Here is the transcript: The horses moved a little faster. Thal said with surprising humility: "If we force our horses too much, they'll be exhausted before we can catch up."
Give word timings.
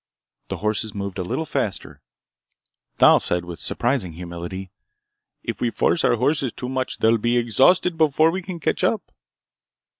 The 0.47 0.57
horses 0.57 0.95
moved 0.95 1.19
a 1.19 1.23
little 1.23 1.45
faster. 1.45 2.01
Thal 2.97 3.19
said 3.19 3.45
with 3.45 3.59
surprising 3.59 4.13
humility: 4.13 4.71
"If 5.43 5.61
we 5.61 5.69
force 5.69 6.03
our 6.03 6.15
horses 6.15 6.53
too 6.53 6.69
much, 6.69 6.97
they'll 6.97 7.19
be 7.19 7.37
exhausted 7.37 7.97
before 7.99 8.31
we 8.31 8.41
can 8.41 8.59
catch 8.59 8.83
up." 8.83 9.11